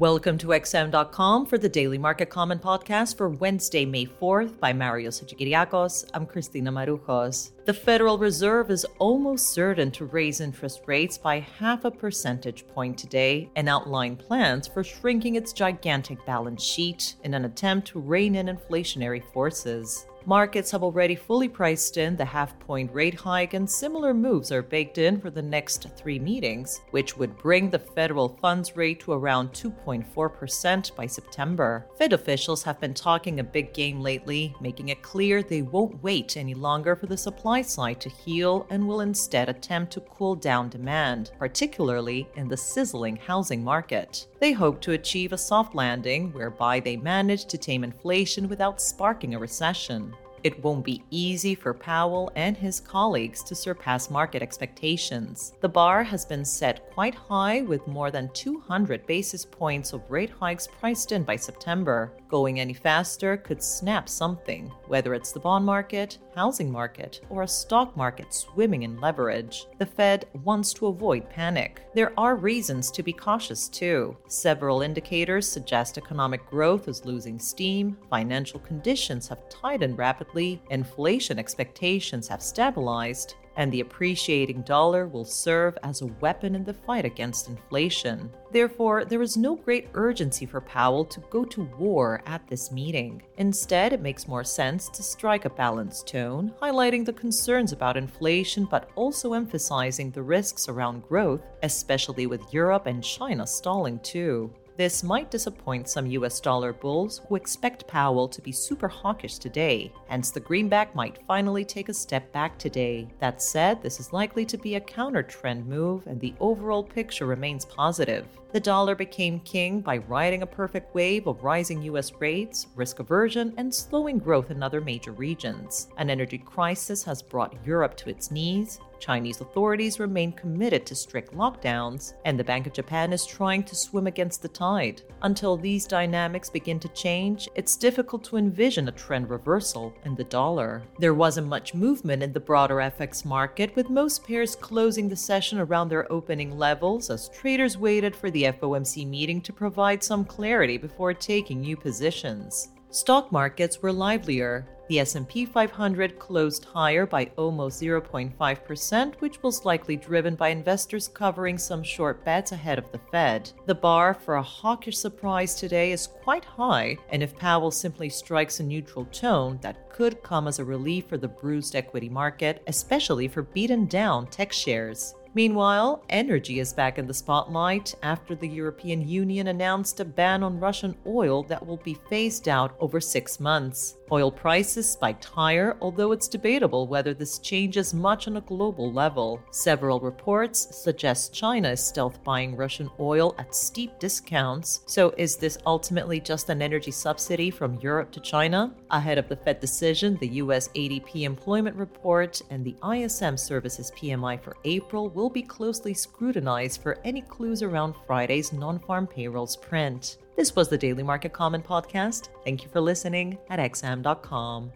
Welcome 0.00 0.38
to 0.38 0.46
XM.com 0.46 1.44
for 1.44 1.58
the 1.58 1.68
Daily 1.68 1.98
Market 1.98 2.30
Comment 2.30 2.62
podcast 2.62 3.18
for 3.18 3.28
Wednesday, 3.28 3.84
May 3.84 4.06
4th 4.06 4.58
by 4.58 4.72
Mario 4.72 5.10
Hadjikyriacos. 5.10 6.08
I'm 6.14 6.24
Christina 6.24 6.72
Marujos. 6.72 7.50
The 7.66 7.74
Federal 7.74 8.16
Reserve 8.16 8.70
is 8.70 8.86
almost 8.98 9.50
certain 9.50 9.90
to 9.90 10.06
raise 10.06 10.40
interest 10.40 10.80
rates 10.86 11.18
by 11.18 11.40
half 11.40 11.84
a 11.84 11.90
percentage 11.90 12.66
point 12.68 12.96
today 12.96 13.50
and 13.56 13.68
outline 13.68 14.16
plans 14.16 14.66
for 14.66 14.82
shrinking 14.82 15.34
its 15.34 15.52
gigantic 15.52 16.24
balance 16.24 16.64
sheet 16.64 17.16
in 17.24 17.34
an 17.34 17.44
attempt 17.44 17.88
to 17.88 18.00
rein 18.00 18.36
in 18.36 18.46
inflationary 18.46 19.22
forces. 19.34 20.06
Markets 20.26 20.70
have 20.70 20.82
already 20.82 21.14
fully 21.14 21.48
priced 21.48 21.96
in 21.96 22.14
the 22.14 22.24
half 22.24 22.58
point 22.60 22.92
rate 22.92 23.14
hike, 23.14 23.54
and 23.54 23.68
similar 23.68 24.12
moves 24.12 24.52
are 24.52 24.62
baked 24.62 24.98
in 24.98 25.18
for 25.18 25.30
the 25.30 25.40
next 25.40 25.86
three 25.96 26.18
meetings, 26.18 26.82
which 26.90 27.16
would 27.16 27.36
bring 27.38 27.70
the 27.70 27.78
federal 27.78 28.28
funds 28.28 28.76
rate 28.76 29.00
to 29.00 29.12
around 29.12 29.50
2.4% 29.52 30.94
by 30.94 31.06
September. 31.06 31.86
Fed 31.96 32.12
officials 32.12 32.62
have 32.62 32.78
been 32.78 32.92
talking 32.92 33.40
a 33.40 33.44
big 33.44 33.72
game 33.72 34.00
lately, 34.00 34.54
making 34.60 34.90
it 34.90 35.02
clear 35.02 35.42
they 35.42 35.62
won't 35.62 36.02
wait 36.02 36.36
any 36.36 36.54
longer 36.54 36.94
for 36.94 37.06
the 37.06 37.16
supply 37.16 37.62
side 37.62 38.00
to 38.00 38.10
heal 38.10 38.66
and 38.68 38.86
will 38.86 39.00
instead 39.00 39.48
attempt 39.48 39.90
to 39.92 40.00
cool 40.00 40.36
down 40.36 40.68
demand, 40.68 41.32
particularly 41.38 42.28
in 42.36 42.46
the 42.46 42.56
sizzling 42.56 43.16
housing 43.16 43.64
market. 43.64 44.26
They 44.38 44.52
hope 44.52 44.80
to 44.82 44.92
achieve 44.92 45.32
a 45.32 45.38
soft 45.38 45.74
landing 45.74 46.32
whereby 46.32 46.80
they 46.80 46.96
manage 46.98 47.46
to 47.46 47.58
tame 47.58 47.84
inflation 47.84 48.48
without 48.48 48.82
sparking 48.82 49.34
a 49.34 49.38
recession. 49.38 50.14
It 50.42 50.64
won't 50.64 50.84
be 50.84 51.02
easy 51.10 51.54
for 51.54 51.74
Powell 51.74 52.32
and 52.34 52.56
his 52.56 52.80
colleagues 52.80 53.42
to 53.44 53.54
surpass 53.54 54.08
market 54.08 54.42
expectations. 54.42 55.52
The 55.60 55.68
bar 55.68 56.02
has 56.02 56.24
been 56.24 56.46
set 56.46 56.90
quite 56.92 57.14
high 57.14 57.60
with 57.60 57.86
more 57.86 58.10
than 58.10 58.30
200 58.32 59.06
basis 59.06 59.44
points 59.44 59.92
of 59.92 60.10
rate 60.10 60.30
hikes 60.30 60.66
priced 60.66 61.12
in 61.12 61.24
by 61.24 61.36
September. 61.36 62.12
Going 62.28 62.58
any 62.58 62.72
faster 62.72 63.36
could 63.36 63.62
snap 63.62 64.08
something, 64.08 64.72
whether 64.86 65.12
it's 65.12 65.32
the 65.32 65.40
bond 65.40 65.66
market, 65.66 66.16
housing 66.40 66.72
market, 66.72 67.20
or 67.28 67.42
a 67.42 67.56
stock 67.62 67.94
market 67.98 68.32
swimming 68.32 68.84
in 68.84 68.98
leverage. 68.98 69.66
The 69.76 69.84
Fed 69.84 70.24
wants 70.42 70.72
to 70.72 70.86
avoid 70.86 71.28
panic. 71.28 71.82
There 71.94 72.14
are 72.18 72.34
reasons 72.34 72.90
to 72.92 73.02
be 73.02 73.12
cautious 73.12 73.68
too. 73.68 74.16
Several 74.26 74.80
indicators 74.80 75.46
suggest 75.46 75.98
economic 75.98 76.48
growth 76.48 76.88
is 76.88 77.04
losing 77.04 77.38
steam, 77.38 77.94
financial 78.08 78.58
conditions 78.60 79.28
have 79.28 79.50
tightened 79.50 79.98
rapidly 79.98 80.62
inflation 80.70 81.38
expectations 81.38 82.26
have 82.28 82.42
stabilized, 82.42 83.34
and 83.56 83.72
the 83.72 83.80
appreciating 83.80 84.62
dollar 84.62 85.06
will 85.06 85.24
serve 85.24 85.76
as 85.82 86.00
a 86.00 86.06
weapon 86.20 86.54
in 86.54 86.64
the 86.64 86.74
fight 86.74 87.04
against 87.04 87.48
inflation. 87.48 88.30
Therefore, 88.52 89.04
there 89.04 89.22
is 89.22 89.36
no 89.36 89.56
great 89.56 89.88
urgency 89.94 90.46
for 90.46 90.60
Powell 90.60 91.04
to 91.06 91.20
go 91.30 91.44
to 91.44 91.64
war 91.78 92.22
at 92.26 92.46
this 92.48 92.72
meeting. 92.72 93.22
Instead, 93.36 93.92
it 93.92 94.00
makes 94.00 94.28
more 94.28 94.44
sense 94.44 94.88
to 94.88 95.02
strike 95.02 95.44
a 95.44 95.50
balanced 95.50 96.06
tone, 96.08 96.52
highlighting 96.60 97.04
the 97.04 97.12
concerns 97.12 97.72
about 97.72 97.96
inflation 97.96 98.64
but 98.64 98.90
also 98.94 99.34
emphasizing 99.34 100.10
the 100.10 100.22
risks 100.22 100.68
around 100.68 101.06
growth, 101.06 101.42
especially 101.62 102.26
with 102.26 102.52
Europe 102.52 102.86
and 102.86 103.02
China 103.02 103.46
stalling 103.46 103.98
too. 104.00 104.52
This 104.76 105.02
might 105.02 105.30
disappoint 105.30 105.88
some 105.88 106.06
US 106.06 106.40
dollar 106.40 106.72
bulls 106.72 107.20
who 107.28 107.36
expect 107.36 107.86
Powell 107.86 108.28
to 108.28 108.40
be 108.40 108.52
super 108.52 108.88
hawkish 108.88 109.38
today, 109.38 109.92
hence, 110.08 110.30
the 110.30 110.40
greenback 110.40 110.94
might 110.94 111.22
finally 111.26 111.64
take 111.64 111.88
a 111.88 111.94
step 111.94 112.32
back 112.32 112.58
today. 112.58 113.08
That 113.18 113.42
said, 113.42 113.82
this 113.82 114.00
is 114.00 114.12
likely 114.12 114.46
to 114.46 114.56
be 114.56 114.76
a 114.76 114.80
counter 114.80 115.22
trend 115.22 115.66
move, 115.66 116.06
and 116.06 116.18
the 116.18 116.34
overall 116.40 116.82
picture 116.82 117.26
remains 117.26 117.64
positive. 117.66 118.26
The 118.52 118.60
dollar 118.60 118.94
became 118.94 119.40
king 119.40 119.80
by 119.80 119.98
riding 119.98 120.42
a 120.42 120.46
perfect 120.46 120.94
wave 120.94 121.26
of 121.26 121.44
rising 121.44 121.82
US 121.82 122.12
rates, 122.18 122.66
risk 122.74 122.98
aversion, 122.98 123.52
and 123.56 123.72
slowing 123.72 124.18
growth 124.18 124.50
in 124.50 124.62
other 124.62 124.80
major 124.80 125.12
regions. 125.12 125.88
An 125.98 126.10
energy 126.10 126.38
crisis 126.38 127.04
has 127.04 127.22
brought 127.22 127.54
Europe 127.64 127.96
to 127.98 128.10
its 128.10 128.30
knees. 128.30 128.80
Chinese 129.00 129.40
authorities 129.40 129.98
remain 129.98 130.30
committed 130.32 130.86
to 130.86 130.94
strict 130.94 131.34
lockdowns, 131.34 132.12
and 132.24 132.38
the 132.38 132.44
Bank 132.44 132.66
of 132.66 132.72
Japan 132.72 133.12
is 133.12 133.26
trying 133.26 133.64
to 133.64 133.74
swim 133.74 134.06
against 134.06 134.42
the 134.42 134.48
tide. 134.48 135.02
Until 135.22 135.56
these 135.56 135.86
dynamics 135.86 136.50
begin 136.50 136.78
to 136.80 136.88
change, 136.88 137.48
it's 137.54 137.76
difficult 137.76 138.22
to 138.24 138.36
envision 138.36 138.88
a 138.88 138.92
trend 138.92 139.30
reversal 139.30 139.92
in 140.04 140.14
the 140.14 140.24
dollar. 140.24 140.82
There 140.98 141.14
wasn't 141.14 141.48
much 141.48 141.74
movement 141.74 142.22
in 142.22 142.32
the 142.32 142.40
broader 142.40 142.76
FX 142.76 143.24
market, 143.24 143.74
with 143.74 143.90
most 143.90 144.24
pairs 144.24 144.54
closing 144.54 145.08
the 145.08 145.16
session 145.16 145.58
around 145.58 145.88
their 145.88 146.10
opening 146.12 146.58
levels 146.58 147.10
as 147.10 147.28
traders 147.30 147.78
waited 147.78 148.14
for 148.14 148.30
the 148.30 148.44
FOMC 148.44 149.06
meeting 149.08 149.40
to 149.40 149.52
provide 149.52 150.04
some 150.04 150.24
clarity 150.24 150.76
before 150.76 151.14
taking 151.14 151.60
new 151.60 151.76
positions. 151.76 152.68
Stock 152.92 153.30
markets 153.30 153.80
were 153.80 153.92
livelier. 153.92 154.66
The 154.88 154.98
S&P 154.98 155.46
500 155.46 156.18
closed 156.18 156.64
higher 156.64 157.06
by 157.06 157.30
almost 157.36 157.80
0.5%, 157.80 159.14
which 159.20 159.40
was 159.44 159.64
likely 159.64 159.96
driven 159.96 160.34
by 160.34 160.48
investors 160.48 161.06
covering 161.06 161.56
some 161.56 161.84
short 161.84 162.24
bets 162.24 162.50
ahead 162.50 162.80
of 162.80 162.90
the 162.90 162.98
Fed. 163.12 163.52
The 163.66 163.76
bar 163.76 164.12
for 164.12 164.34
a 164.34 164.42
hawkish 164.42 164.98
surprise 164.98 165.54
today 165.54 165.92
is 165.92 166.08
quite 166.08 166.44
high, 166.44 166.96
and 167.10 167.22
if 167.22 167.38
Powell 167.38 167.70
simply 167.70 168.08
strikes 168.08 168.58
a 168.58 168.64
neutral 168.64 169.04
tone, 169.12 169.60
that 169.62 169.88
could 169.90 170.20
come 170.24 170.48
as 170.48 170.58
a 170.58 170.64
relief 170.64 171.06
for 171.06 171.16
the 171.16 171.28
bruised 171.28 171.76
equity 171.76 172.08
market, 172.08 172.60
especially 172.66 173.28
for 173.28 173.42
beaten 173.42 173.86
down 173.86 174.26
tech 174.26 174.52
shares. 174.52 175.14
Meanwhile, 175.32 176.04
energy 176.08 176.58
is 176.58 176.72
back 176.72 176.98
in 176.98 177.06
the 177.06 177.14
spotlight 177.14 177.94
after 178.02 178.34
the 178.34 178.48
European 178.48 179.06
Union 179.06 179.46
announced 179.46 180.00
a 180.00 180.04
ban 180.04 180.42
on 180.42 180.58
Russian 180.58 180.96
oil 181.06 181.44
that 181.44 181.64
will 181.64 181.76
be 181.76 181.94
phased 182.08 182.48
out 182.48 182.74
over 182.80 183.00
six 183.00 183.38
months. 183.38 183.96
Oil 184.10 184.32
prices 184.32 184.90
spiked 184.90 185.24
higher, 185.24 185.76
although 185.80 186.10
it's 186.10 186.26
debatable 186.26 186.88
whether 186.88 187.14
this 187.14 187.38
changes 187.38 187.94
much 187.94 188.26
on 188.26 188.38
a 188.38 188.40
global 188.40 188.92
level. 188.92 189.40
Several 189.52 190.00
reports 190.00 190.76
suggest 190.76 191.32
China 191.32 191.70
is 191.70 191.84
stealth 191.84 192.22
buying 192.24 192.56
Russian 192.56 192.90
oil 192.98 193.36
at 193.38 193.54
steep 193.54 194.00
discounts. 194.00 194.80
So, 194.86 195.14
is 195.16 195.36
this 195.36 195.58
ultimately 195.64 196.18
just 196.18 196.50
an 196.50 196.60
energy 196.60 196.90
subsidy 196.90 197.52
from 197.52 197.78
Europe 197.80 198.10
to 198.12 198.20
China? 198.20 198.74
Ahead 198.90 199.18
of 199.18 199.28
the 199.28 199.36
Fed 199.36 199.60
decision, 199.60 200.16
the 200.20 200.40
US 200.40 200.68
ADP 200.70 201.22
employment 201.22 201.76
report 201.76 202.42
and 202.50 202.64
the 202.64 202.74
ISM 202.82 203.36
services 203.36 203.92
PMI 203.96 204.42
for 204.42 204.56
April 204.64 205.08
will 205.20 205.30
be 205.30 205.42
closely 205.42 205.92
scrutinized 205.92 206.82
for 206.82 206.98
any 207.04 207.20
clues 207.20 207.62
around 207.62 207.94
Friday's 208.06 208.52
non 208.52 208.78
farm 208.78 209.06
payrolls 209.06 209.56
print. 209.56 210.16
This 210.36 210.56
was 210.56 210.68
the 210.68 210.78
Daily 210.78 211.02
Market 211.02 211.34
Comment 211.34 211.64
Podcast. 211.64 212.30
Thank 212.44 212.62
you 212.62 212.70
for 212.70 212.80
listening 212.80 213.36
at 213.50 213.58
xm.com. 213.58 214.72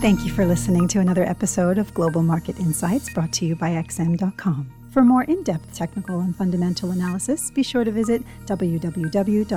Thank 0.00 0.24
you 0.24 0.32
for 0.32 0.46
listening 0.46 0.88
to 0.88 1.00
another 1.00 1.24
episode 1.24 1.76
of 1.78 1.92
Global 1.94 2.22
Market 2.22 2.58
Insights 2.58 3.12
brought 3.12 3.32
to 3.34 3.44
you 3.44 3.54
by 3.54 3.70
XM.com. 3.70 4.72
For 4.90 5.02
more 5.02 5.24
in 5.24 5.42
depth 5.42 5.72
technical 5.74 6.20
and 6.20 6.34
fundamental 6.34 6.90
analysis, 6.90 7.50
be 7.50 7.62
sure 7.62 7.84
to 7.84 7.90
visit 7.90 8.22
www.xm.com 8.46 9.54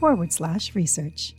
forward 0.00 0.32
slash 0.32 0.74
research. 0.74 1.34